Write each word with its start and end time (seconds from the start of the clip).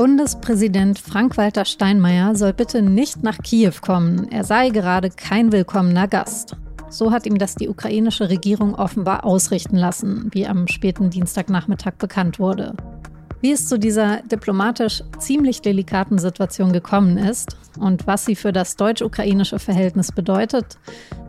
Bundespräsident 0.00 0.98
Frank-Walter 0.98 1.66
Steinmeier 1.66 2.34
soll 2.34 2.54
bitte 2.54 2.80
nicht 2.80 3.22
nach 3.22 3.36
Kiew 3.36 3.74
kommen. 3.82 4.32
Er 4.32 4.44
sei 4.44 4.70
gerade 4.70 5.10
kein 5.10 5.52
willkommener 5.52 6.08
Gast. 6.08 6.56
So 6.88 7.12
hat 7.12 7.26
ihm 7.26 7.36
das 7.36 7.54
die 7.54 7.68
ukrainische 7.68 8.30
Regierung 8.30 8.74
offenbar 8.74 9.26
ausrichten 9.26 9.76
lassen, 9.76 10.30
wie 10.32 10.46
am 10.46 10.68
späten 10.68 11.10
Dienstagnachmittag 11.10 11.96
bekannt 11.98 12.38
wurde. 12.38 12.72
Wie 13.42 13.52
es 13.52 13.68
zu 13.68 13.78
dieser 13.78 14.22
diplomatisch 14.22 15.02
ziemlich 15.18 15.60
delikaten 15.60 16.16
Situation 16.16 16.72
gekommen 16.72 17.18
ist 17.18 17.58
und 17.78 18.06
was 18.06 18.24
sie 18.24 18.36
für 18.36 18.54
das 18.54 18.76
deutsch-ukrainische 18.76 19.58
Verhältnis 19.58 20.12
bedeutet, 20.12 20.78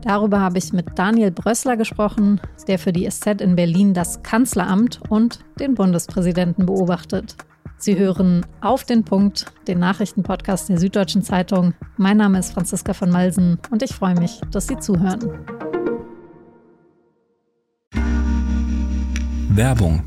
darüber 0.05 0.39
habe 0.39 0.59
ich 0.59 0.71
mit 0.71 0.97
Daniel 0.97 1.31
Brössler 1.31 1.75
gesprochen, 1.75 2.39
der 2.69 2.79
für 2.79 2.93
die 2.93 3.05
SZ 3.09 3.41
in 3.41 3.57
Berlin 3.57 3.93
das 3.93 4.23
Kanzleramt 4.23 5.01
und 5.09 5.39
den 5.59 5.75
Bundespräsidenten 5.75 6.65
beobachtet. 6.65 7.35
Sie 7.83 7.97
hören 7.97 8.45
auf 8.61 8.83
den 8.83 9.03
Punkt, 9.03 9.51
den 9.67 9.79
Nachrichtenpodcast 9.79 10.69
der 10.69 10.77
Süddeutschen 10.77 11.23
Zeitung. 11.23 11.73
Mein 11.97 12.17
Name 12.17 12.37
ist 12.37 12.53
Franziska 12.53 12.93
von 12.93 13.09
Malsen 13.09 13.57
und 13.71 13.81
ich 13.81 13.91
freue 13.95 14.13
mich, 14.13 14.39
dass 14.51 14.67
Sie 14.67 14.77
zuhören. 14.77 15.39
Werbung. 19.49 20.03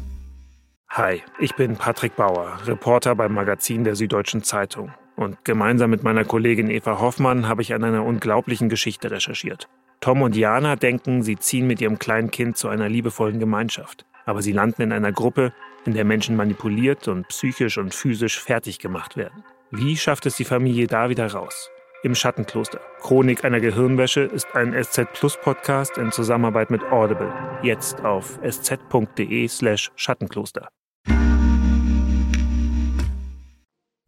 Hi, 0.91 1.20
ich 1.41 1.56
bin 1.56 1.74
Patrick 1.74 2.15
Bauer, 2.15 2.59
Reporter 2.65 3.16
beim 3.16 3.34
Magazin 3.34 3.82
der 3.82 3.96
Süddeutschen 3.96 4.45
Zeitung. 4.45 4.93
Und 5.16 5.45
gemeinsam 5.45 5.91
mit 5.91 6.04
meiner 6.04 6.24
Kollegin 6.24 6.70
Eva 6.70 7.01
Hoffmann 7.01 7.48
habe 7.48 7.62
ich 7.62 7.74
an 7.74 7.82
einer 7.82 8.04
unglaublichen 8.04 8.68
Geschichte 8.68 9.10
recherchiert. 9.10 9.68
Tom 9.98 10.23
und 10.23 10.37
Jana 10.37 10.77
denken, 10.77 11.24
sie 11.24 11.38
ziehen 11.38 11.66
mit 11.66 11.80
ihrem 11.80 11.98
kleinen 11.98 12.30
Kind 12.30 12.56
zu 12.56 12.68
einer 12.68 12.88
liebevollen 12.88 13.41
Gemeinschaft. 13.41 14.06
Aber 14.27 14.43
sie 14.43 14.52
landen 14.52 14.82
in 14.82 14.93
einer 14.93 15.12
Gruppe, 15.12 15.52
in 15.87 15.95
der 15.95 16.05
Menschen 16.05 16.37
manipuliert 16.37 17.09
und 17.09 17.29
psychisch 17.29 17.79
und 17.79 17.95
physisch 17.95 18.40
fertig 18.40 18.79
gemacht 18.79 19.16
werden. 19.16 19.45
Wie 19.71 19.96
schafft 19.96 20.27
es 20.27 20.37
die 20.37 20.45
Familie 20.45 20.87
da 20.87 21.09
wieder 21.09 21.32
raus? 21.32 21.71
Im 22.02 22.15
Schattenkloster. 22.15 22.80
Chronik 23.01 23.45
einer 23.45 23.60
Gehirnwäsche 23.60 24.21
ist 24.21 24.55
ein 24.55 24.74
SZ 24.82 25.12
Plus 25.15 25.38
Podcast 25.40 25.96
in 25.96 26.12
Zusammenarbeit 26.12 26.71
mit 26.71 26.82
Audible. 26.85 27.32
Jetzt 27.62 28.05
auf 28.05 28.38
sz.de/slash 28.43 29.90
Schattenkloster. 29.96 30.68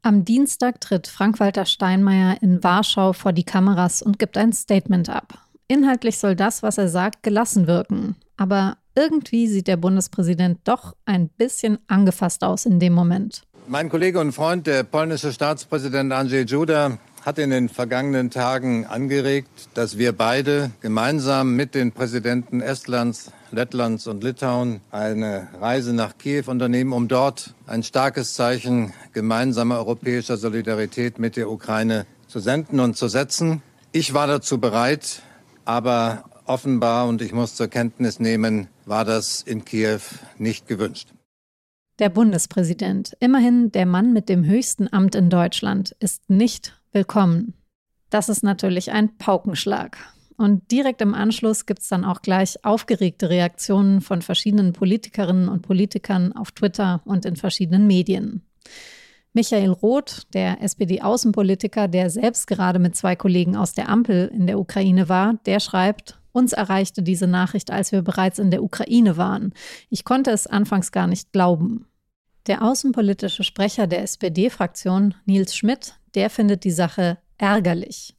Am 0.02 0.24
Dienstag 0.24 0.80
tritt 0.80 1.08
Frank-Walter 1.08 1.64
Steinmeier 1.64 2.36
in 2.40 2.62
Warschau 2.62 3.12
vor 3.12 3.32
die 3.32 3.42
Kameras 3.42 4.02
und 4.02 4.20
gibt 4.20 4.36
ein 4.36 4.52
Statement 4.52 5.08
ab. 5.08 5.38
Inhaltlich 5.66 6.18
soll 6.18 6.36
das, 6.36 6.62
was 6.62 6.78
er 6.78 6.88
sagt, 6.88 7.24
gelassen 7.24 7.66
wirken. 7.66 8.14
Aber 8.36 8.76
irgendwie 8.96 9.46
sieht 9.46 9.68
der 9.68 9.76
Bundespräsident 9.76 10.58
doch 10.64 10.96
ein 11.04 11.28
bisschen 11.28 11.78
angefasst 11.86 12.42
aus 12.42 12.66
in 12.66 12.80
dem 12.80 12.94
Moment. 12.94 13.42
Mein 13.68 13.88
Kollege 13.88 14.20
und 14.20 14.32
Freund, 14.32 14.66
der 14.66 14.84
polnische 14.84 15.32
Staatspräsident 15.32 16.12
Andrzej 16.12 16.46
Duda, 16.46 16.98
hat 17.26 17.38
in 17.40 17.50
den 17.50 17.68
vergangenen 17.68 18.30
Tagen 18.30 18.86
angeregt, 18.86 19.50
dass 19.74 19.98
wir 19.98 20.12
beide 20.12 20.70
gemeinsam 20.80 21.56
mit 21.56 21.74
den 21.74 21.90
Präsidenten 21.90 22.60
Estlands, 22.60 23.32
Lettlands 23.50 24.06
und 24.06 24.22
Litauen 24.22 24.80
eine 24.92 25.48
Reise 25.60 25.92
nach 25.92 26.16
Kiew 26.18 26.44
unternehmen, 26.46 26.92
um 26.92 27.08
dort 27.08 27.54
ein 27.66 27.82
starkes 27.82 28.34
Zeichen 28.34 28.92
gemeinsamer 29.12 29.78
europäischer 29.78 30.36
Solidarität 30.36 31.18
mit 31.18 31.36
der 31.36 31.50
Ukraine 31.50 32.06
zu 32.28 32.38
senden 32.38 32.78
und 32.78 32.96
zu 32.96 33.08
setzen. 33.08 33.60
Ich 33.90 34.14
war 34.14 34.28
dazu 34.28 34.58
bereit, 34.58 35.22
aber 35.64 36.22
offenbar, 36.48 37.08
und 37.08 37.22
ich 37.22 37.32
muss 37.32 37.54
zur 37.54 37.68
Kenntnis 37.68 38.20
nehmen, 38.20 38.68
war 38.84 39.04
das 39.04 39.42
in 39.42 39.64
Kiew 39.64 40.00
nicht 40.38 40.66
gewünscht. 40.66 41.08
Der 41.98 42.10
Bundespräsident, 42.10 43.16
immerhin 43.20 43.72
der 43.72 43.86
Mann 43.86 44.12
mit 44.12 44.28
dem 44.28 44.44
höchsten 44.44 44.92
Amt 44.92 45.14
in 45.14 45.30
Deutschland, 45.30 45.96
ist 45.98 46.28
nicht 46.28 46.80
willkommen. 46.92 47.54
Das 48.10 48.28
ist 48.28 48.42
natürlich 48.42 48.92
ein 48.92 49.16
Paukenschlag. 49.16 49.96
Und 50.36 50.70
direkt 50.70 51.00
im 51.00 51.14
Anschluss 51.14 51.64
gibt 51.64 51.80
es 51.80 51.88
dann 51.88 52.04
auch 52.04 52.20
gleich 52.20 52.62
aufgeregte 52.64 53.30
Reaktionen 53.30 54.02
von 54.02 54.20
verschiedenen 54.20 54.74
Politikerinnen 54.74 55.48
und 55.48 55.62
Politikern 55.62 56.32
auf 56.32 56.52
Twitter 56.52 57.00
und 57.04 57.24
in 57.24 57.36
verschiedenen 57.36 57.86
Medien. 57.86 58.42
Michael 59.32 59.70
Roth, 59.70 60.26
der 60.34 60.62
SPD-Außenpolitiker, 60.62 61.88
der 61.88 62.10
selbst 62.10 62.46
gerade 62.46 62.78
mit 62.78 62.96
zwei 62.96 63.16
Kollegen 63.16 63.56
aus 63.56 63.72
der 63.72 63.88
Ampel 63.88 64.30
in 64.34 64.46
der 64.46 64.58
Ukraine 64.58 65.08
war, 65.08 65.34
der 65.46 65.60
schreibt, 65.60 66.18
uns 66.36 66.52
erreichte 66.52 67.02
diese 67.02 67.26
Nachricht, 67.26 67.70
als 67.70 67.92
wir 67.92 68.02
bereits 68.02 68.38
in 68.38 68.50
der 68.50 68.62
Ukraine 68.62 69.16
waren. 69.16 69.54
Ich 69.88 70.04
konnte 70.04 70.30
es 70.30 70.46
anfangs 70.46 70.92
gar 70.92 71.06
nicht 71.06 71.32
glauben. 71.32 71.86
Der 72.46 72.62
außenpolitische 72.62 73.42
Sprecher 73.42 73.86
der 73.86 74.02
SPD-Fraktion, 74.02 75.14
Nils 75.24 75.56
Schmidt, 75.56 75.94
der 76.14 76.28
findet 76.28 76.64
die 76.64 76.70
Sache 76.70 77.18
ärgerlich. 77.38 78.14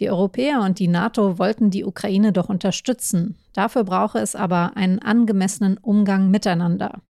Die 0.00 0.10
Europäer 0.10 0.62
und 0.62 0.80
die 0.80 0.88
NATO 0.88 1.38
wollten 1.38 1.70
die 1.70 1.84
Ukraine 1.84 2.32
doch 2.32 2.48
unterstützen. 2.48 3.36
Dafür 3.52 3.84
brauche 3.84 4.18
es 4.18 4.34
aber 4.34 4.76
einen 4.76 4.98
angemessenen 4.98 5.78
Umgang 5.78 6.28
miteinander. 6.30 7.02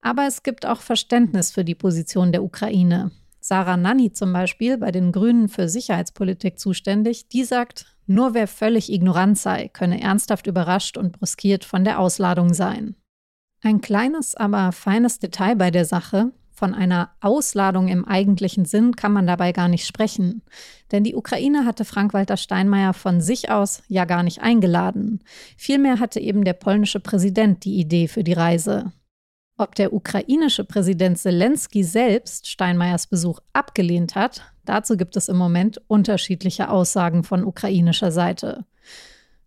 Aber 0.00 0.26
es 0.26 0.42
gibt 0.42 0.64
auch 0.64 0.80
Verständnis 0.80 1.50
für 1.50 1.64
die 1.64 1.74
Position 1.74 2.32
der 2.32 2.42
Ukraine. 2.42 3.10
Sarah 3.48 3.78
Nanni 3.78 4.12
zum 4.12 4.34
Beispiel, 4.34 4.76
bei 4.76 4.90
den 4.90 5.10
Grünen 5.10 5.48
für 5.48 5.70
Sicherheitspolitik 5.70 6.58
zuständig, 6.58 7.28
die 7.30 7.44
sagt, 7.44 7.96
nur 8.06 8.34
wer 8.34 8.46
völlig 8.46 8.92
ignorant 8.92 9.38
sei, 9.38 9.68
könne 9.68 10.02
ernsthaft 10.02 10.46
überrascht 10.46 10.98
und 10.98 11.12
brüskiert 11.12 11.64
von 11.64 11.82
der 11.82 11.98
Ausladung 11.98 12.52
sein. 12.52 12.94
Ein 13.62 13.80
kleines, 13.80 14.34
aber 14.34 14.72
feines 14.72 15.18
Detail 15.18 15.56
bei 15.56 15.70
der 15.70 15.86
Sache, 15.86 16.32
von 16.50 16.74
einer 16.74 17.10
Ausladung 17.22 17.88
im 17.88 18.04
eigentlichen 18.04 18.66
Sinn 18.66 18.96
kann 18.96 19.12
man 19.12 19.26
dabei 19.26 19.52
gar 19.52 19.68
nicht 19.68 19.86
sprechen. 19.86 20.42
Denn 20.92 21.02
die 21.02 21.14
Ukraine 21.14 21.64
hatte 21.64 21.86
Frank-Walter 21.86 22.36
Steinmeier 22.36 22.92
von 22.92 23.22
sich 23.22 23.50
aus 23.50 23.82
ja 23.88 24.04
gar 24.04 24.24
nicht 24.24 24.42
eingeladen. 24.42 25.24
Vielmehr 25.56 26.00
hatte 26.00 26.20
eben 26.20 26.44
der 26.44 26.52
polnische 26.52 27.00
Präsident 27.00 27.64
die 27.64 27.80
Idee 27.80 28.08
für 28.08 28.24
die 28.24 28.34
Reise. 28.34 28.92
Ob 29.60 29.74
der 29.74 29.92
ukrainische 29.92 30.62
Präsident 30.62 31.18
Zelensky 31.18 31.82
selbst 31.82 32.46
Steinmeiers 32.46 33.08
Besuch 33.08 33.40
abgelehnt 33.52 34.14
hat, 34.14 34.42
dazu 34.64 34.96
gibt 34.96 35.16
es 35.16 35.28
im 35.28 35.36
Moment 35.36 35.82
unterschiedliche 35.88 36.70
Aussagen 36.70 37.24
von 37.24 37.42
ukrainischer 37.42 38.12
Seite. 38.12 38.64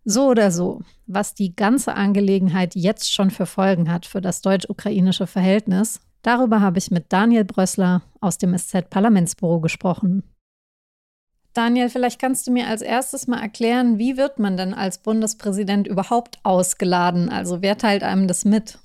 So 0.04 0.28
oder 0.28 0.52
so, 0.52 0.82
was 1.08 1.34
die 1.34 1.56
ganze 1.56 1.94
Angelegenheit 1.94 2.76
jetzt 2.76 3.14
schon 3.14 3.32
für 3.32 3.46
Folgen 3.46 3.90
hat 3.90 4.06
für 4.06 4.20
das 4.20 4.42
deutsch-ukrainische 4.42 5.28
Verhältnis, 5.28 6.02
darüber 6.24 6.60
habe 6.60 6.80
ich 6.80 6.92
mit 6.92 7.14
Daniel 7.14 7.46
Brössler 7.46 8.02
aus 8.20 8.38
dem 8.38 8.58
SZ-Parlamentsbüro 8.58 9.62
gesprochen. 9.62 10.24
Daniel, 11.54 11.90
vielleicht 11.90 12.20
kannst 12.20 12.48
du 12.48 12.52
mir 12.52 12.68
als 12.68 12.82
erstes 12.82 13.28
mal 13.28 13.42
erklären, 13.42 13.98
wie 13.98 14.18
wird 14.18 14.40
man 14.40 14.58
denn 14.58 14.74
als 14.74 14.98
Bundespräsident 14.98 15.88
überhaupt 15.88 16.40
ausgeladen? 16.44 17.30
Also 17.30 17.62
wer 17.62 17.78
teilt 17.78 18.04
einem 18.04 18.28
das 18.28 18.44
mit? 18.44 18.78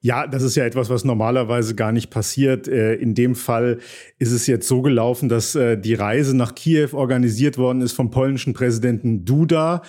Ja, 0.00 0.28
das 0.28 0.44
ist 0.44 0.54
ja 0.54 0.64
etwas, 0.64 0.90
was 0.90 1.04
normalerweise 1.04 1.74
gar 1.74 1.90
nicht 1.90 2.10
passiert. 2.10 2.68
Äh, 2.68 2.94
in 2.94 3.14
dem 3.14 3.34
Fall 3.34 3.78
ist 4.18 4.30
es 4.30 4.46
jetzt 4.46 4.68
so 4.68 4.80
gelaufen, 4.80 5.28
dass 5.28 5.56
äh, 5.56 5.76
die 5.76 5.94
Reise 5.94 6.36
nach 6.36 6.54
Kiew 6.54 6.90
organisiert 6.92 7.58
worden 7.58 7.80
ist 7.82 7.92
vom 7.92 8.10
polnischen 8.10 8.54
Präsidenten 8.54 9.24
Duda. 9.24 9.82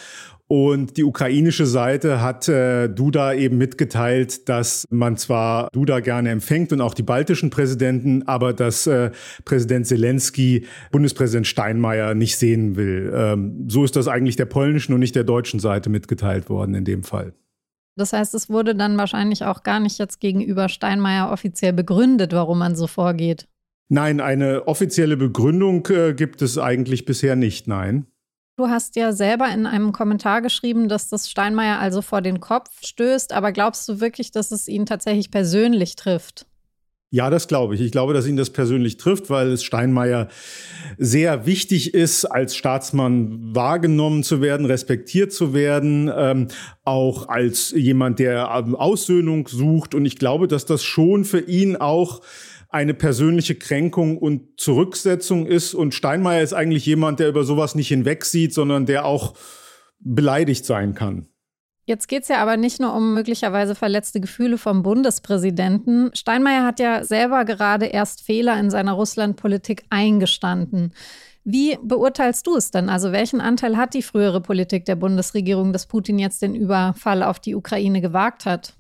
Und 0.47 0.97
die 0.97 1.03
ukrainische 1.03 1.67
Seite 1.67 2.23
hat 2.23 2.49
äh, 2.49 2.89
Duda 2.89 3.35
eben 3.35 3.59
mitgeteilt, 3.59 4.49
dass 4.49 4.87
man 4.89 5.15
zwar 5.15 5.69
Duda 5.73 5.99
gerne 5.99 6.31
empfängt 6.31 6.73
und 6.73 6.81
auch 6.81 6.95
die 6.95 7.03
baltischen 7.03 7.51
Präsidenten, 7.51 8.23
aber 8.23 8.53
dass 8.53 8.87
äh, 8.87 9.11
Präsident 9.45 9.85
Zelensky 9.85 10.65
Bundespräsident 10.91 11.45
Steinmeier 11.45 12.15
nicht 12.15 12.35
sehen 12.37 12.75
will. 12.75 13.13
Ähm, 13.15 13.65
so 13.67 13.83
ist 13.83 13.95
das 13.95 14.07
eigentlich 14.07 14.37
der 14.37 14.45
polnischen 14.45 14.93
und 14.93 15.01
nicht 15.01 15.15
der 15.15 15.23
deutschen 15.23 15.59
Seite 15.59 15.91
mitgeteilt 15.91 16.49
worden 16.49 16.73
in 16.73 16.83
dem 16.83 17.03
Fall. 17.03 17.33
Das 17.99 18.13
heißt, 18.13 18.33
es 18.33 18.49
wurde 18.49 18.75
dann 18.75 18.97
wahrscheinlich 18.97 19.43
auch 19.43 19.63
gar 19.63 19.79
nicht 19.79 19.99
jetzt 19.99 20.19
gegenüber 20.19 20.69
Steinmeier 20.69 21.31
offiziell 21.31 21.73
begründet, 21.73 22.31
warum 22.31 22.59
man 22.59 22.75
so 22.75 22.87
vorgeht. 22.87 23.47
Nein, 23.89 24.21
eine 24.21 24.67
offizielle 24.67 25.17
Begründung 25.17 25.85
äh, 25.87 26.13
gibt 26.13 26.41
es 26.41 26.57
eigentlich 26.57 27.05
bisher 27.05 27.35
nicht, 27.35 27.67
nein. 27.67 28.05
Du 28.57 28.67
hast 28.67 28.95
ja 28.95 29.13
selber 29.13 29.49
in 29.49 29.65
einem 29.65 29.91
Kommentar 29.91 30.41
geschrieben, 30.41 30.89
dass 30.89 31.09
das 31.09 31.29
Steinmeier 31.29 31.79
also 31.79 32.01
vor 32.01 32.21
den 32.21 32.39
Kopf 32.39 32.69
stößt, 32.85 33.33
aber 33.33 33.51
glaubst 33.51 33.87
du 33.89 33.99
wirklich, 33.99 34.31
dass 34.31 34.51
es 34.51 34.67
ihn 34.67 34.85
tatsächlich 34.85 35.31
persönlich 35.31 35.95
trifft? 35.95 36.45
Ja, 37.11 37.31
das 37.31 37.47
glaube 37.47 37.73
ich. 37.73 37.81
Ich 37.81 37.91
glaube, 37.91 38.13
dass 38.13 38.27
ihn 38.27 38.37
das 38.37 38.51
persönlich 38.51 38.97
trifft, 38.97 39.31
weil 39.31 39.47
es 39.47 39.63
Steinmeier 39.63 40.27
sehr 40.99 41.47
wichtig 41.47 41.95
ist, 41.95 42.25
als 42.25 42.55
Staatsmann 42.55 43.55
wahrgenommen 43.55 44.21
zu 44.21 44.41
werden, 44.41 44.67
respektiert 44.67 45.33
zu 45.33 45.55
werden, 45.55 46.11
ähm, 46.15 46.49
auch 46.83 47.27
als 47.27 47.71
jemand, 47.71 48.19
der 48.19 48.51
ähm, 48.55 48.75
Aussöhnung 48.75 49.47
sucht. 49.47 49.95
Und 49.95 50.05
ich 50.05 50.17
glaube, 50.17 50.47
dass 50.47 50.65
das 50.65 50.83
schon 50.83 51.25
für 51.25 51.39
ihn 51.39 51.77
auch 51.77 52.21
eine 52.69 52.93
persönliche 52.93 53.55
Kränkung 53.55 54.19
und 54.19 54.59
Zurücksetzung 54.59 55.47
ist. 55.47 55.73
Und 55.73 55.95
Steinmeier 55.95 56.43
ist 56.43 56.53
eigentlich 56.53 56.85
jemand, 56.85 57.19
der 57.19 57.29
über 57.29 57.43
sowas 57.43 57.73
nicht 57.73 57.87
hinwegsieht, 57.87 58.53
sondern 58.53 58.85
der 58.85 59.05
auch 59.05 59.33
beleidigt 59.99 60.63
sein 60.63 60.93
kann. 60.93 61.28
Jetzt 61.89 62.07
geht 62.07 62.21
es 62.21 62.29
ja 62.29 62.37
aber 62.37 62.55
nicht 62.55 62.79
nur 62.79 62.93
um 62.93 63.15
möglicherweise 63.15 63.73
verletzte 63.73 64.19
Gefühle 64.19 64.59
vom 64.59 64.83
Bundespräsidenten. 64.83 66.11
Steinmeier 66.13 66.63
hat 66.63 66.79
ja 66.79 67.03
selber 67.03 67.45
gerade 67.45 67.87
erst 67.87 68.21
Fehler 68.21 68.59
in 68.59 68.69
seiner 68.69 68.91
Russlandpolitik 68.91 69.85
eingestanden. 69.89 70.93
Wie 71.43 71.79
beurteilst 71.81 72.45
du 72.45 72.55
es 72.55 72.69
denn? 72.69 72.89
Also 72.89 73.11
welchen 73.11 73.41
Anteil 73.41 73.75
hat 73.75 73.95
die 73.95 74.03
frühere 74.03 74.39
Politik 74.39 74.85
der 74.85 74.97
Bundesregierung, 74.97 75.73
dass 75.73 75.87
Putin 75.87 76.19
jetzt 76.19 76.43
den 76.43 76.53
Überfall 76.53 77.23
auf 77.23 77.39
die 77.39 77.55
Ukraine 77.55 78.01
gewagt 78.01 78.45
hat? 78.45 78.75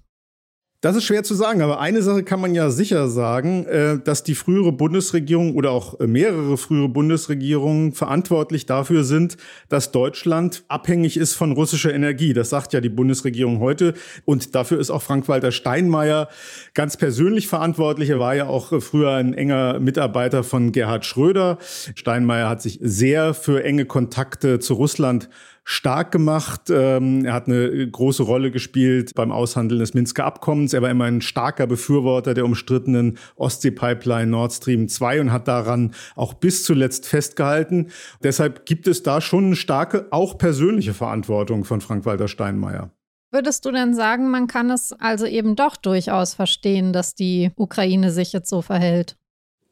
Das 0.81 0.95
ist 0.95 1.03
schwer 1.03 1.23
zu 1.23 1.35
sagen, 1.35 1.61
aber 1.61 1.81
eine 1.81 2.01
Sache 2.01 2.23
kann 2.23 2.39
man 2.39 2.55
ja 2.55 2.69
sicher 2.69 3.09
sagen, 3.09 3.65
äh, 3.65 3.99
dass 4.01 4.23
die 4.23 4.33
frühere 4.33 4.71
Bundesregierung 4.71 5.55
oder 5.55 5.71
auch 5.71 5.99
äh, 5.99 6.07
mehrere 6.07 6.57
frühere 6.57 6.87
Bundesregierungen 6.87 7.91
verantwortlich 7.91 8.65
dafür 8.65 9.03
sind, 9.03 9.35
dass 9.67 9.91
Deutschland 9.91 10.63
abhängig 10.69 11.17
ist 11.17 11.33
von 11.33 11.51
russischer 11.51 11.93
Energie. 11.93 12.31
Das 12.31 12.49
sagt 12.49 12.71
ja 12.71 12.79
die 12.79 12.87
Bundesregierung 12.87 13.59
heute. 13.59 13.93
Und 14.23 14.55
dafür 14.55 14.79
ist 14.79 14.89
auch 14.89 15.01
Frank-Walter 15.01 15.51
Steinmeier 15.51 16.29
ganz 16.73 16.95
persönlich 16.95 17.49
verantwortlich. 17.49 18.09
Er 18.09 18.19
war 18.19 18.35
ja 18.35 18.47
auch 18.47 18.71
äh, 18.71 18.79
früher 18.79 19.11
ein 19.11 19.33
enger 19.33 19.81
Mitarbeiter 19.81 20.45
von 20.45 20.71
Gerhard 20.71 21.05
Schröder. 21.05 21.57
Steinmeier 21.93 22.47
hat 22.47 22.61
sich 22.61 22.79
sehr 22.81 23.33
für 23.33 23.65
enge 23.65 23.83
Kontakte 23.83 24.59
zu 24.59 24.75
Russland 24.75 25.27
stark 25.69 26.11
gemacht. 26.11 26.71
Ähm, 26.71 27.25
er 27.25 27.33
hat 27.33 27.45
eine 27.45 27.87
große 27.87 28.23
Rolle 28.23 28.49
gespielt 28.49 29.13
beim 29.13 29.31
Aushandeln 29.31 29.79
des 29.79 29.93
Minsker 29.93 30.25
Abkommens. 30.25 30.73
Er 30.73 30.81
war 30.81 30.89
immer 30.89 31.05
ein 31.05 31.21
starker 31.21 31.67
Befürworter 31.67 32.33
der 32.33 32.45
umstrittenen 32.45 33.19
Ostsee-Pipeline 33.35 34.31
Nord 34.31 34.51
Stream 34.51 34.87
2 34.87 35.21
und 35.21 35.31
hat 35.31 35.47
daran 35.47 35.93
auch 36.15 36.33
bis 36.33 36.63
zuletzt 36.63 37.05
festgehalten. 37.05 37.91
Deshalb 38.23 38.65
gibt 38.65 38.87
es 38.87 39.03
da 39.03 39.21
schon 39.21 39.45
eine 39.45 39.55
starke, 39.55 40.07
auch 40.09 40.39
persönliche 40.39 40.95
Verantwortung 40.95 41.65
von 41.65 41.81
Frank-Walter 41.81 42.27
Steinmeier. 42.27 42.89
Würdest 43.31 43.63
du 43.63 43.71
denn 43.71 43.93
sagen, 43.93 44.31
man 44.31 44.47
kann 44.47 44.71
es 44.71 44.91
also 44.93 45.27
eben 45.27 45.55
doch 45.55 45.77
durchaus 45.77 46.33
verstehen, 46.33 46.93
dass 46.93 47.13
die 47.13 47.51
Ukraine 47.55 48.11
sich 48.11 48.33
jetzt 48.33 48.49
so 48.49 48.63
verhält? 48.63 49.17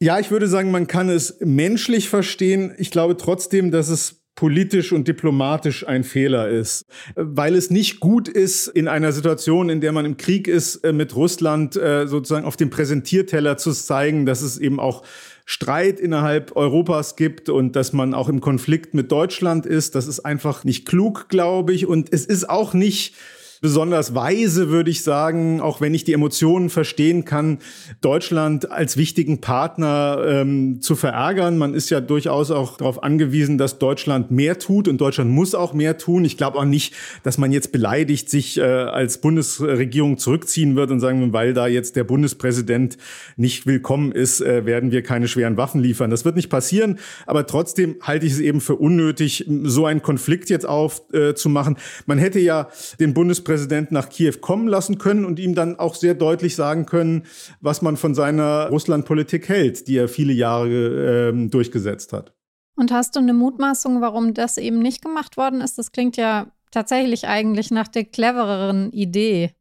Ja, 0.00 0.20
ich 0.20 0.30
würde 0.30 0.46
sagen, 0.46 0.70
man 0.70 0.86
kann 0.86 1.08
es 1.08 1.38
menschlich 1.40 2.08
verstehen. 2.08 2.72
Ich 2.78 2.92
glaube 2.92 3.16
trotzdem, 3.16 3.72
dass 3.72 3.88
es 3.88 4.17
politisch 4.38 4.92
und 4.92 5.08
diplomatisch 5.08 5.84
ein 5.88 6.04
Fehler 6.04 6.48
ist, 6.48 6.86
weil 7.16 7.56
es 7.56 7.70
nicht 7.70 7.98
gut 7.98 8.28
ist, 8.28 8.68
in 8.68 8.86
einer 8.86 9.10
Situation, 9.10 9.68
in 9.68 9.80
der 9.80 9.90
man 9.90 10.04
im 10.04 10.16
Krieg 10.16 10.46
ist, 10.46 10.76
äh, 10.84 10.92
mit 10.92 11.16
Russland 11.16 11.74
äh, 11.74 12.06
sozusagen 12.06 12.46
auf 12.46 12.56
dem 12.56 12.70
Präsentierteller 12.70 13.56
zu 13.56 13.72
zeigen, 13.72 14.26
dass 14.26 14.40
es 14.42 14.56
eben 14.56 14.78
auch 14.78 15.02
Streit 15.44 15.98
innerhalb 15.98 16.54
Europas 16.54 17.16
gibt 17.16 17.48
und 17.48 17.74
dass 17.74 17.92
man 17.92 18.14
auch 18.14 18.28
im 18.28 18.40
Konflikt 18.40 18.94
mit 18.94 19.10
Deutschland 19.10 19.66
ist. 19.66 19.96
Das 19.96 20.06
ist 20.06 20.20
einfach 20.20 20.62
nicht 20.62 20.86
klug, 20.86 21.28
glaube 21.28 21.72
ich. 21.72 21.88
Und 21.88 22.12
es 22.12 22.24
ist 22.24 22.48
auch 22.48 22.74
nicht 22.74 23.16
besonders 23.60 24.14
weise, 24.14 24.70
würde 24.70 24.90
ich 24.90 25.02
sagen, 25.02 25.60
auch 25.60 25.80
wenn 25.80 25.94
ich 25.94 26.04
die 26.04 26.12
Emotionen 26.12 26.70
verstehen 26.70 27.24
kann, 27.24 27.58
Deutschland 28.00 28.70
als 28.70 28.96
wichtigen 28.96 29.40
Partner 29.40 30.22
ähm, 30.26 30.80
zu 30.80 30.96
verärgern. 30.96 31.58
Man 31.58 31.74
ist 31.74 31.90
ja 31.90 32.00
durchaus 32.00 32.50
auch 32.50 32.76
darauf 32.76 33.02
angewiesen, 33.02 33.58
dass 33.58 33.78
Deutschland 33.78 34.30
mehr 34.30 34.58
tut 34.58 34.88
und 34.88 35.00
Deutschland 35.00 35.30
muss 35.30 35.54
auch 35.54 35.72
mehr 35.72 35.98
tun. 35.98 36.24
Ich 36.24 36.36
glaube 36.36 36.58
auch 36.58 36.64
nicht, 36.64 36.94
dass 37.22 37.38
man 37.38 37.52
jetzt 37.52 37.72
beleidigt 37.72 38.30
sich 38.30 38.58
äh, 38.58 38.62
als 38.62 39.20
Bundesregierung 39.20 40.18
zurückziehen 40.18 40.76
wird 40.76 40.90
und 40.90 41.00
sagen, 41.00 41.32
weil 41.32 41.54
da 41.54 41.66
jetzt 41.66 41.96
der 41.96 42.04
Bundespräsident 42.04 42.96
nicht 43.36 43.66
willkommen 43.66 44.12
ist, 44.12 44.40
äh, 44.40 44.66
werden 44.66 44.92
wir 44.92 45.02
keine 45.02 45.28
schweren 45.28 45.56
Waffen 45.56 45.82
liefern. 45.82 46.10
Das 46.10 46.24
wird 46.24 46.36
nicht 46.36 46.48
passieren, 46.48 46.98
aber 47.26 47.46
trotzdem 47.46 47.96
halte 48.02 48.26
ich 48.26 48.32
es 48.32 48.40
eben 48.40 48.60
für 48.60 48.76
unnötig, 48.76 49.44
so 49.64 49.86
einen 49.86 50.02
Konflikt 50.02 50.50
jetzt 50.50 50.66
aufzumachen. 50.66 51.76
Äh, 51.76 51.80
man 52.06 52.18
hätte 52.18 52.38
ja 52.38 52.68
den 53.00 53.14
Bundespräsidenten 53.14 53.47
Bundespräsident 53.48 53.92
nach 53.92 54.10
Kiew 54.10 54.34
kommen 54.40 54.68
lassen 54.68 54.98
können 54.98 55.24
und 55.24 55.38
ihm 55.38 55.54
dann 55.54 55.78
auch 55.78 55.94
sehr 55.94 56.14
deutlich 56.14 56.54
sagen 56.54 56.84
können, 56.84 57.24
was 57.60 57.80
man 57.80 57.96
von 57.96 58.14
seiner 58.14 58.68
Russlandpolitik 58.68 59.48
hält, 59.48 59.88
die 59.88 59.96
er 59.96 60.08
viele 60.08 60.34
Jahre 60.34 61.30
äh, 61.30 61.48
durchgesetzt 61.48 62.12
hat. 62.12 62.34
Und 62.76 62.92
hast 62.92 63.16
du 63.16 63.20
eine 63.20 63.32
Mutmaßung, 63.32 64.02
warum 64.02 64.34
das 64.34 64.58
eben 64.58 64.78
nicht 64.78 65.02
gemacht 65.02 65.36
worden 65.36 65.62
ist? 65.62 65.78
Das 65.78 65.92
klingt 65.92 66.16
ja 66.16 66.48
tatsächlich 66.70 67.26
eigentlich 67.26 67.70
nach 67.70 67.88
der 67.88 68.04
clevereren 68.04 68.92
Idee. 68.92 69.52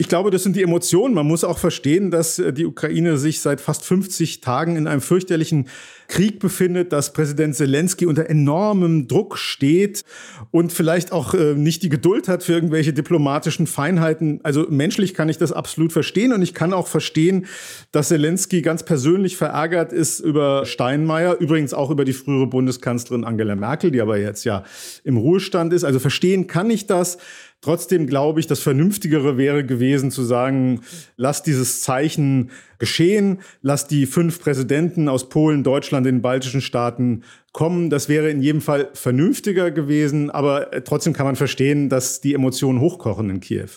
Ich 0.00 0.08
glaube, 0.08 0.30
das 0.30 0.44
sind 0.44 0.54
die 0.54 0.62
Emotionen. 0.62 1.12
Man 1.12 1.26
muss 1.26 1.42
auch 1.42 1.58
verstehen, 1.58 2.12
dass 2.12 2.38
äh, 2.38 2.52
die 2.52 2.66
Ukraine 2.66 3.18
sich 3.18 3.40
seit 3.40 3.60
fast 3.60 3.84
50 3.84 4.40
Tagen 4.40 4.76
in 4.76 4.86
einem 4.86 5.00
fürchterlichen 5.00 5.66
Krieg 6.06 6.38
befindet, 6.38 6.92
dass 6.92 7.12
Präsident 7.12 7.56
Zelensky 7.56 8.06
unter 8.06 8.30
enormem 8.30 9.08
Druck 9.08 9.36
steht 9.36 10.04
und 10.52 10.72
vielleicht 10.72 11.10
auch 11.10 11.34
äh, 11.34 11.54
nicht 11.54 11.82
die 11.82 11.88
Geduld 11.88 12.28
hat 12.28 12.44
für 12.44 12.52
irgendwelche 12.52 12.92
diplomatischen 12.92 13.66
Feinheiten. 13.66 14.38
Also 14.44 14.66
menschlich 14.70 15.14
kann 15.14 15.28
ich 15.28 15.36
das 15.36 15.50
absolut 15.50 15.92
verstehen 15.92 16.32
und 16.32 16.42
ich 16.42 16.54
kann 16.54 16.72
auch 16.72 16.86
verstehen, 16.86 17.46
dass 17.90 18.08
Zelensky 18.08 18.62
ganz 18.62 18.84
persönlich 18.84 19.36
verärgert 19.36 19.92
ist 19.92 20.20
über 20.20 20.64
Steinmeier, 20.64 21.38
übrigens 21.40 21.74
auch 21.74 21.90
über 21.90 22.04
die 22.04 22.12
frühere 22.12 22.46
Bundeskanzlerin 22.46 23.24
Angela 23.24 23.56
Merkel, 23.56 23.90
die 23.90 24.00
aber 24.00 24.16
jetzt 24.16 24.44
ja 24.44 24.62
im 25.02 25.16
Ruhestand 25.16 25.72
ist. 25.72 25.82
Also 25.82 25.98
verstehen 25.98 26.46
kann 26.46 26.70
ich 26.70 26.86
das. 26.86 27.18
Trotzdem 27.60 28.06
glaube 28.06 28.38
ich, 28.38 28.46
das 28.46 28.60
Vernünftigere 28.60 29.36
wäre 29.36 29.64
gewesen 29.64 30.12
zu 30.12 30.22
sagen, 30.22 30.82
lass 31.16 31.42
dieses 31.42 31.82
Zeichen 31.82 32.50
geschehen, 32.78 33.40
lass 33.62 33.88
die 33.88 34.06
fünf 34.06 34.40
Präsidenten 34.40 35.08
aus 35.08 35.28
Polen, 35.28 35.64
Deutschland, 35.64 36.06
den 36.06 36.22
baltischen 36.22 36.60
Staaten 36.60 37.24
kommen. 37.52 37.90
Das 37.90 38.08
wäre 38.08 38.30
in 38.30 38.42
jedem 38.42 38.60
Fall 38.60 38.90
vernünftiger 38.94 39.72
gewesen, 39.72 40.30
aber 40.30 40.72
äh, 40.72 40.82
trotzdem 40.82 41.12
kann 41.12 41.26
man 41.26 41.34
verstehen, 41.34 41.88
dass 41.88 42.20
die 42.20 42.34
Emotionen 42.34 42.80
hochkochen 42.80 43.28
in 43.28 43.40
Kiew. 43.40 43.70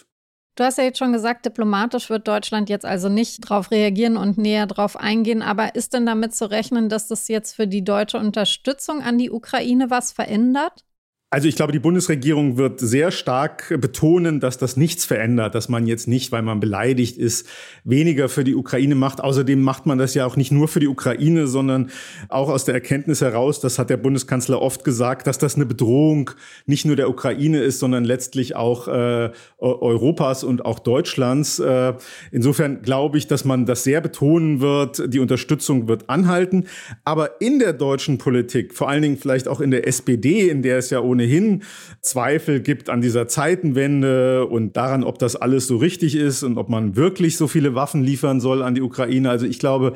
Du 0.56 0.66
hast 0.66 0.78
ja 0.78 0.84
jetzt 0.84 1.00
schon 1.00 1.14
gesagt, 1.14 1.46
diplomatisch 1.46 2.10
wird 2.12 2.28
Deutschland 2.28 2.70
jetzt 2.70 2.86
also 2.86 3.10
nicht 3.10 3.44
darauf 3.50 3.72
reagieren 3.72 4.18
und 4.18 4.38
näher 4.38 4.68
darauf 4.68 4.96
eingehen. 4.96 5.42
Aber 5.42 5.76
ist 5.76 5.94
denn 5.94 6.06
damit 6.06 6.36
zu 6.36 6.52
rechnen, 6.52 6.88
dass 6.90 7.08
das 7.08 7.30
jetzt 7.30 7.56
für 7.56 7.68
die 7.68 7.84
deutsche 7.84 8.18
Unterstützung 8.18 9.02
an 9.02 9.18
die 9.18 9.32
Ukraine 9.32 9.90
was 9.90 10.12
verändert? 10.12 10.86
Also 11.34 11.48
ich 11.48 11.56
glaube, 11.56 11.72
die 11.72 11.80
Bundesregierung 11.80 12.58
wird 12.58 12.82
sehr 12.82 13.10
stark 13.10 13.74
betonen, 13.80 14.42
dass 14.42 14.58
das 14.58 14.76
nichts 14.76 15.06
verändert, 15.06 15.56
dass 15.56 15.70
man 15.70 15.88
jetzt 15.88 16.10
nicht, 16.10 16.34
weil 16.34 16.42
man 16.42 16.60
beleidigt 16.60 17.18
ist, 17.18 17.48
weniger 17.86 18.28
für 18.28 18.44
die 18.44 18.54
Ukraine 18.54 18.96
macht. 18.96 19.22
Außerdem 19.22 19.62
macht 19.62 19.86
man 19.86 19.98
das 19.98 20.14
ja 20.14 20.26
auch 20.26 20.36
nicht 20.36 20.52
nur 20.52 20.68
für 20.68 20.82
die 20.82 20.90
Ukraine, 20.90 21.48
sondern 21.48 21.90
auch 22.28 22.50
aus 22.50 22.66
der 22.66 22.74
Erkenntnis 22.74 23.22
heraus, 23.22 23.62
das 23.62 23.80
hat 23.80 23.90
der 23.90 23.96
Bundeskanzler 23.96 24.62
oft 24.62 24.84
gesagt, 24.84 25.26
dass 25.26 25.38
das 25.38 25.56
eine 25.56 25.66
Bedrohung 25.66 26.32
nicht 26.66 26.84
nur 26.84 26.98
der 26.98 27.10
Ukraine 27.10 27.62
ist, 27.62 27.80
sondern 27.80 28.04
letztlich 28.04 28.58
auch 28.58 28.90
äh, 28.90 29.32
Europas 29.58 30.44
und 30.44 30.66
auch 30.66 30.80
Deutschlands. 30.80 31.60
Äh, 31.60 31.94
insofern 32.34 32.82
glaube 32.82 33.18
ich, 33.18 33.28
dass 33.28 33.46
man 33.46 33.66
das 33.66 33.86
sehr 33.86 34.02
betonen 34.02 34.60
wird. 34.60 35.14
Die 35.14 35.20
Unterstützung 35.20 35.88
wird 35.88 36.10
anhalten. 36.10 36.66
Aber 37.06 37.40
in 37.40 37.60
der 37.60 37.72
deutschen 37.72 38.18
Politik, 38.18 38.74
vor 38.74 38.90
allen 38.90 39.02
Dingen 39.02 39.16
vielleicht 39.16 39.48
auch 39.48 39.62
in 39.62 39.72
der 39.72 39.88
SPD, 39.88 40.50
in 40.50 40.62
der 40.62 40.78
es 40.78 40.90
ja 40.90 41.00
ohne 41.00 41.21
ohnehin 41.22 41.64
Zweifel 42.02 42.62
gibt 42.62 42.90
an 42.90 43.02
dieser 43.02 43.28
Zeitenwende 43.28 44.48
und 44.48 44.76
daran, 44.76 45.04
ob 45.04 45.20
das 45.20 45.36
alles 45.36 45.68
so 45.68 45.78
richtig 45.78 46.16
ist 46.16 46.44
und 46.44 46.58
ob 46.58 46.70
man 46.70 46.96
wirklich 46.96 47.38
so 47.38 47.48
viele 47.48 47.76
Waffen 47.76 48.04
liefern 48.04 48.40
soll 48.40 48.64
an 48.64 48.76
die 48.76 48.82
Ukraine. 48.82 49.30
Also 49.30 49.46
ich 49.46 49.60
glaube, 49.60 49.96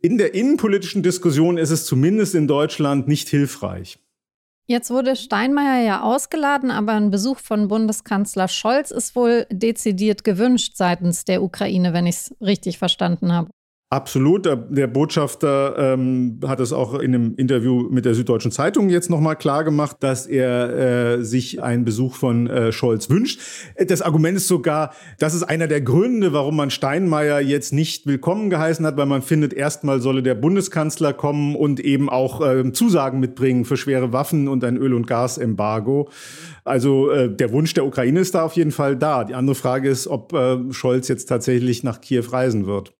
in 0.00 0.18
der 0.18 0.34
innenpolitischen 0.34 1.02
Diskussion 1.02 1.56
ist 1.56 1.70
es 1.70 1.86
zumindest 1.86 2.34
in 2.34 2.48
Deutschland 2.48 3.08
nicht 3.08 3.28
hilfreich. 3.28 3.98
Jetzt 4.66 4.90
wurde 4.90 5.14
Steinmeier 5.14 5.84
ja 5.84 6.02
ausgeladen, 6.02 6.70
aber 6.70 6.92
ein 6.92 7.10
Besuch 7.10 7.38
von 7.38 7.68
Bundeskanzler 7.68 8.48
Scholz 8.48 8.90
ist 8.90 9.14
wohl 9.14 9.46
dezidiert 9.50 10.24
gewünscht 10.24 10.72
seitens 10.76 11.24
der 11.24 11.42
Ukraine, 11.42 11.92
wenn 11.92 12.06
ich 12.06 12.16
es 12.16 12.34
richtig 12.40 12.78
verstanden 12.78 13.32
habe. 13.32 13.50
Absolut. 13.94 14.44
Der, 14.44 14.56
der 14.56 14.88
Botschafter 14.88 15.76
ähm, 15.78 16.40
hat 16.44 16.58
es 16.58 16.72
auch 16.72 16.94
in 16.94 17.14
einem 17.14 17.36
Interview 17.36 17.88
mit 17.88 18.04
der 18.04 18.16
Süddeutschen 18.16 18.50
Zeitung 18.50 18.88
jetzt 18.88 19.08
nochmal 19.08 19.36
klar 19.36 19.62
gemacht, 19.62 19.98
dass 20.00 20.26
er 20.26 21.18
äh, 21.18 21.22
sich 21.22 21.62
einen 21.62 21.84
Besuch 21.84 22.16
von 22.16 22.48
äh, 22.48 22.72
Scholz 22.72 23.08
wünscht. 23.08 23.38
Das 23.78 24.02
Argument 24.02 24.36
ist 24.36 24.48
sogar, 24.48 24.92
das 25.20 25.32
ist 25.32 25.44
einer 25.44 25.68
der 25.68 25.80
Gründe, 25.80 26.32
warum 26.32 26.56
man 26.56 26.70
Steinmeier 26.70 27.38
jetzt 27.38 27.72
nicht 27.72 28.08
willkommen 28.08 28.50
geheißen 28.50 28.84
hat, 28.84 28.96
weil 28.96 29.06
man 29.06 29.22
findet, 29.22 29.52
erstmal 29.52 30.00
solle 30.00 30.24
der 30.24 30.34
Bundeskanzler 30.34 31.12
kommen 31.12 31.54
und 31.54 31.78
eben 31.78 32.08
auch 32.08 32.40
äh, 32.40 32.72
Zusagen 32.72 33.20
mitbringen 33.20 33.64
für 33.64 33.76
schwere 33.76 34.12
Waffen 34.12 34.48
und 34.48 34.64
ein 34.64 34.76
Öl- 34.76 34.94
und 34.94 35.06
Gasembargo. 35.06 36.08
Also 36.64 37.12
äh, 37.12 37.32
der 37.32 37.52
Wunsch 37.52 37.74
der 37.74 37.86
Ukraine 37.86 38.18
ist 38.18 38.34
da 38.34 38.42
auf 38.42 38.54
jeden 38.54 38.72
Fall 38.72 38.96
da. 38.96 39.22
Die 39.22 39.36
andere 39.36 39.54
Frage 39.54 39.88
ist, 39.88 40.08
ob 40.08 40.32
äh, 40.32 40.72
Scholz 40.72 41.06
jetzt 41.06 41.26
tatsächlich 41.26 41.84
nach 41.84 42.00
Kiew 42.00 42.24
reisen 42.32 42.66
wird. 42.66 42.92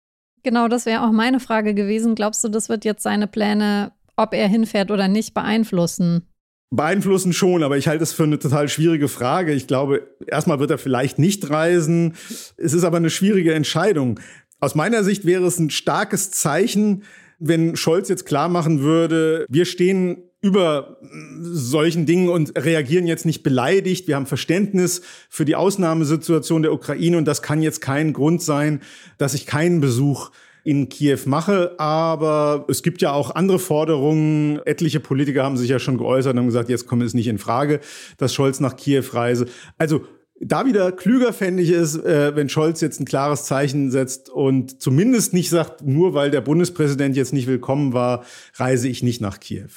Genau, 0.45 0.69
das 0.69 0.87
wäre 0.87 1.03
auch 1.03 1.11
meine 1.11 1.41
Frage 1.41 1.75
gewesen. 1.75 2.15
Glaubst 2.15 2.45
du, 2.45 2.49
das 2.49 2.69
wird 2.69 2.85
jetzt 2.85 3.03
seine 3.03 3.27
Pläne, 3.27 3.93
ob 4.17 4.35
er 4.35 4.47
hinfährt 4.47 4.91
oder 4.91 5.09
nicht, 5.09 5.35
beeinflussen? 5.35 6.29
Beeinflussen 6.71 7.33
schon, 7.33 7.63
aber 7.63 7.79
ich 7.79 7.89
halte 7.89 8.03
es 8.03 8.13
für 8.13 8.25
eine 8.25 8.39
total 8.39 8.69
schwierige 8.69 9.09
Frage. 9.09 9.53
Ich 9.53 9.67
glaube, 9.67 10.07
erstmal 10.27 10.61
wird 10.61 10.71
er 10.71 10.79
vielleicht 10.79 11.19
nicht 11.19 11.49
reisen. 11.49 12.15
Es 12.57 12.73
ist 12.75 12.85
aber 12.85 12.99
eine 12.99 13.11
schwierige 13.11 13.55
Entscheidung. 13.55 14.21
Aus 14.61 14.75
meiner 14.75 15.03
Sicht 15.03 15.25
wäre 15.25 15.47
es 15.47 15.59
ein 15.59 15.71
starkes 15.71 16.31
Zeichen, 16.31 17.05
wenn 17.39 17.77
Scholz 17.77 18.09
jetzt 18.09 18.27
klar 18.27 18.49
machen 18.49 18.81
würde, 18.81 19.47
wir 19.49 19.65
stehen 19.65 20.23
über 20.45 20.99
solchen 21.41 22.05
Dingen 22.05 22.29
und 22.29 22.53
reagieren 22.55 23.07
jetzt 23.07 23.25
nicht 23.25 23.43
beleidigt. 23.43 24.07
Wir 24.07 24.17
haben 24.17 24.27
Verständnis 24.27 25.01
für 25.31 25.47
die 25.47 25.57
Ausnahmesituation 25.57 26.61
der 26.61 26.75
Ukraine 26.75 27.17
und 27.17 27.25
das 27.25 27.41
kann 27.41 27.63
jetzt 27.63 27.81
kein 27.81 28.13
Grund 28.13 28.43
sein, 28.43 28.83
dass 29.17 29.33
ich 29.33 29.47
keinen 29.47 29.81
Besuch 29.81 30.31
in 30.63 30.91
Kiew 30.91 31.21
mache. 31.25 31.75
Aber 31.79 32.67
es 32.69 32.83
gibt 32.83 33.01
ja 33.01 33.13
auch 33.13 33.35
andere 33.35 33.59
Forderungen. 33.59 34.61
Etliche 34.67 35.01
Politiker 35.01 35.45
haben 35.45 35.57
sich 35.57 35.71
ja 35.71 35.79
schon 35.79 35.97
geäußert 35.97 36.35
und 36.35 36.41
haben 36.41 36.47
gesagt, 36.47 36.69
jetzt 36.69 36.87
kommt 36.87 37.03
es 37.05 37.15
nicht 37.15 37.29
in 37.29 37.39
Frage, 37.39 37.81
dass 38.19 38.35
Scholz 38.35 38.61
nach 38.61 38.77
Kiew 38.77 39.05
reise. 39.15 39.47
Also 39.79 40.05
da 40.41 40.67
wieder 40.67 40.93
klüger 40.93 41.33
fände 41.33 41.63
ich 41.63 41.71
es, 41.71 41.97
äh, 41.97 42.37
wenn 42.37 42.51
Scholz 42.51 42.83
jetzt 42.83 43.01
ein 43.01 43.07
klares 43.07 43.45
Zeichen 43.45 43.91
setzt 43.91 44.29
und 44.29 44.83
zumindest 44.83 45.33
nicht 45.33 45.49
sagt, 45.49 45.81
nur 45.87 46.13
weil 46.13 46.31
der 46.31 46.43
Bundespräsident 46.43 47.17
jetzt 47.17 47.33
nicht 47.33 47.47
willkommen 47.47 47.95
war, 47.95 48.27
reise 48.57 48.89
ich 48.89 49.03
nicht 49.03 49.23
nach 49.23 49.41
Kiew. 49.41 49.71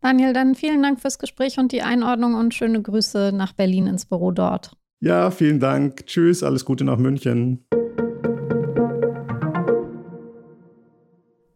Daniel, 0.00 0.32
dann 0.32 0.54
vielen 0.54 0.82
Dank 0.82 1.00
fürs 1.00 1.18
Gespräch 1.18 1.58
und 1.58 1.72
die 1.72 1.82
Einordnung 1.82 2.34
und 2.34 2.54
schöne 2.54 2.80
Grüße 2.80 3.32
nach 3.34 3.52
Berlin 3.52 3.86
ins 3.86 4.06
Büro 4.06 4.30
dort. 4.30 4.76
Ja, 5.00 5.30
vielen 5.30 5.60
Dank. 5.60 6.06
Tschüss, 6.06 6.42
alles 6.42 6.64
Gute 6.64 6.84
nach 6.84 6.96
München. 6.96 7.64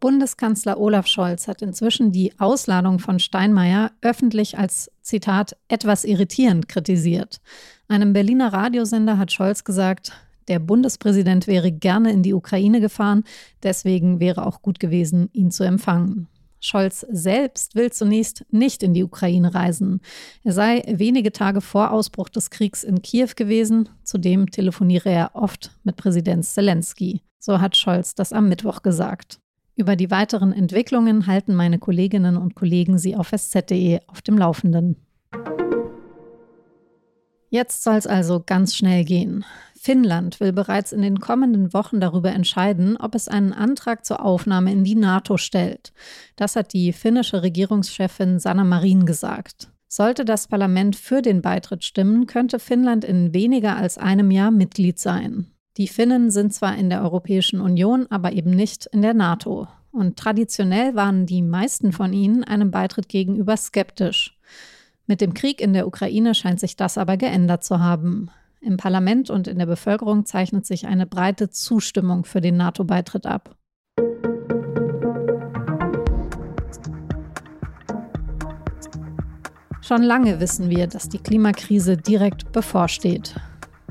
Bundeskanzler 0.01 0.79
Olaf 0.79 1.07
Scholz 1.07 1.49
hat 1.49 1.63
inzwischen 1.63 2.13
die 2.13 2.39
Ausladung 2.39 2.99
von 2.99 3.19
Steinmeier 3.19 3.93
öffentlich 4.03 4.59
als 4.59 4.91
Zitat 5.01 5.57
etwas 5.69 6.05
irritierend 6.05 6.69
kritisiert. 6.69 7.41
Einem 7.89 8.13
Berliner 8.13 8.53
Radiosender 8.53 9.17
hat 9.17 9.33
Scholz 9.33 9.65
gesagt, 9.65 10.13
der 10.49 10.59
Bundespräsident 10.59 11.47
wäre 11.47 11.73
gerne 11.73 12.13
in 12.13 12.23
die 12.23 12.35
Ukraine 12.35 12.83
gefahren, 12.83 13.25
deswegen 13.63 14.21
wäre 14.21 14.45
auch 14.45 14.61
gut 14.61 14.79
gewesen, 14.79 15.31
ihn 15.33 15.51
zu 15.51 15.65
empfangen. 15.65 16.29
Scholz 16.64 17.06
selbst 17.11 17.75
will 17.75 17.92
zunächst 17.92 18.44
nicht 18.50 18.83
in 18.83 18.94
die 18.94 19.04
Ukraine 19.04 19.54
reisen. 19.54 20.00
Er 20.42 20.52
sei 20.52 20.83
wenige 20.87 21.30
Tage 21.30 21.61
vor 21.61 21.90
Ausbruch 21.90 22.28
des 22.28 22.50
Kriegs 22.50 22.85
in 22.85 23.02
Kiew 23.02 23.30
gewesen. 23.37 23.90
Zudem 24.02 24.50
telefoniere 24.50 25.11
er 25.11 25.30
oft 25.35 25.73
mit 25.85 25.97
Präsident 25.97 26.44
Zelensky. 26.44 27.21
So 27.38 27.61
hat 27.61 27.76
Scholz 27.76 28.14
das 28.14 28.33
am 28.33 28.49
Mittwoch 28.49 28.83
gesagt. 28.83 29.40
Über 29.76 29.97
die 29.97 30.11
weiteren 30.11 30.52
Entwicklungen 30.52 31.26
halten 31.26 31.54
meine 31.54 31.78
Kolleginnen 31.78 32.37
und 32.37 32.54
Kollegen 32.54 32.97
Sie 32.97 33.16
auf 33.16 33.33
sz.de 33.33 34.00
auf 34.06 34.23
dem 34.23 34.38
Laufenden. 34.38 34.97
Jetzt 37.55 37.85
soll 37.85 37.95
es 37.95 38.09
also 38.09 38.43
ganz 38.45 38.75
schnell 38.75 39.05
gehen. 39.05 39.45
Finnland 39.77 40.41
will 40.41 40.53
bereits 40.53 40.91
in 40.91 41.03
den 41.03 41.21
kommenden 41.21 41.73
Wochen 41.73 42.01
darüber 42.01 42.33
entscheiden, 42.33 42.97
ob 42.97 43.15
es 43.15 43.29
einen 43.29 43.53
Antrag 43.53 44.05
zur 44.05 44.25
Aufnahme 44.25 44.73
in 44.73 44.83
die 44.83 44.97
NATO 44.97 45.37
stellt. 45.37 45.93
Das 46.35 46.57
hat 46.57 46.73
die 46.73 46.93
finnische 46.93 47.45
Regierungschefin 47.45 48.41
Sanna 48.41 48.65
Marin 48.65 49.07
gesagt. 49.07 49.69
Sollte 49.87 50.25
das 50.25 50.49
Parlament 50.49 50.97
für 50.97 51.23
den 51.23 51.43
Beitritt 51.43 51.85
stimmen, 51.85 52.27
könnte 52.27 52.59
Finnland 52.59 53.05
in 53.05 53.33
weniger 53.33 53.77
als 53.77 53.99
einem 53.99 54.33
Jahr 54.33 54.51
Mitglied 54.51 54.99
sein. 54.99 55.47
Die 55.77 55.87
Finnen 55.87 56.33
sind 56.33 56.53
zwar 56.53 56.77
in 56.77 56.91
der 56.91 57.03
Europäischen 57.03 57.61
Union, 57.61 58.09
aber 58.11 58.33
eben 58.33 58.51
nicht 58.51 58.87
in 58.87 59.01
der 59.01 59.15
NATO. 59.15 59.69
Und 59.93 60.17
traditionell 60.17 60.97
waren 60.97 61.25
die 61.25 61.41
meisten 61.41 61.93
von 61.93 62.13
ihnen 62.13 62.43
einem 62.43 62.73
Beitritt 62.73 63.09
gegenüber 63.09 63.57
skeptisch. 63.57 64.34
Mit 65.07 65.21
dem 65.21 65.35
Krieg 65.35 65.61
in 65.61 65.75
der 65.75 65.87
Ukraine 65.87 66.35
scheint 66.35 66.61
sich 66.61 66.77
das 66.77 66.97
aber 66.97 67.19
geändert 67.19 67.63
zu 67.63 67.79
haben. 67.79 68.31
Im 68.63 68.79
Parlament 68.79 69.29
und 69.29 69.47
in 69.47 69.59
der 69.59 69.67
Bevölkerung 69.67 70.25
zeichnet 70.25 70.65
sich 70.65 70.87
eine 70.87 71.07
breite 71.07 71.51
Zustimmung 71.51 72.25
für 72.25 72.41
den 72.41 72.57
NATO-Beitritt 72.57 73.27
ab. 73.27 73.55
Schon 79.83 80.03
lange 80.03 80.41
wissen 80.41 80.71
wir, 80.71 80.87
dass 80.87 81.11
die 81.11 81.19
Klimakrise 81.19 81.99
direkt 81.99 82.53
bevorsteht. 82.53 83.35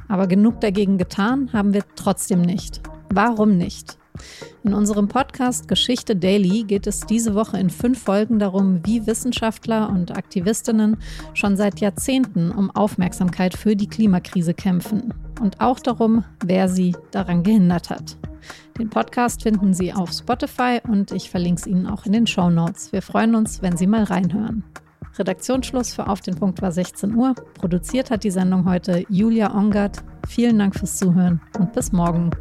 Aber 0.08 0.25
genug 0.25 0.62
dagegen 0.62 0.98
getan 0.98 1.53
haben 1.53 1.75
wir 1.75 1.84
trotzdem 1.96 2.41
nicht. 2.41 2.82
Warum 3.12 3.58
nicht? 3.58 4.00
In 4.63 4.74
unserem 4.74 5.08
Podcast 5.08 5.67
Geschichte 5.67 6.15
Daily 6.15 6.63
geht 6.63 6.88
es 6.88 7.01
diese 7.01 7.36
Woche 7.36 7.60
in 7.60 7.70
fünf 7.70 8.01
Folgen 8.01 8.39
darum, 8.39 8.82
wie 8.86 9.05
Wissenschaftler 9.08 9.89
und 9.89 10.15
Aktivistinnen 10.15 10.98
schon 11.34 11.58
seit 11.58 11.79
Jahrzehnten 11.79 12.51
um 12.51 12.72
Aufmerksamkeit 12.72 13.58
für 13.58 13.75
die 13.75 13.88
Klimakrise 13.88 14.53
kämpfen 14.53 15.13
und 15.41 15.60
auch 15.60 15.79
darum, 15.79 16.24
wer 16.46 16.70
sie 16.70 16.96
daran 17.12 17.43
gehindert 17.43 17.89
hat. 17.89 18.17
Den 18.77 18.89
Podcast 18.89 19.43
finden 19.43 19.74
Sie 19.74 19.93
auf 19.93 20.12
Spotify 20.12 20.79
und 20.88 21.12
ich 21.12 21.29
verlinke 21.29 21.62
es 21.62 21.67
Ihnen 21.67 21.88
auch 21.88 22.05
in 22.05 22.12
den 22.12 22.27
Show 22.27 22.50
Notes. 22.50 22.91
Wir 22.91 23.01
freuen 23.01 23.36
uns, 23.36 23.62
wenn 23.62 23.77
Sie 23.77 23.88
mal 23.88 24.03
reinhören. 24.03 24.63
Redaktionsschluss 25.17 25.93
für 25.93 26.08
Auf 26.08 26.22
den 26.22 26.36
Punkt 26.36 26.62
war 26.62 26.72
16 26.72 27.15
Uhr. 27.15 27.36
Produziert 27.53 28.10
hat 28.10 28.24
die 28.24 28.32
Sendung 28.32 28.67
heute 28.67 29.05
Julia 29.10 29.53
Ongert. 29.53 30.03
Vielen 30.27 30.58
Dank 30.58 30.75
fürs 30.75 30.98
Zuhören 30.98 31.39
und 31.60 31.74
bis 31.74 31.91
morgen. 31.91 32.32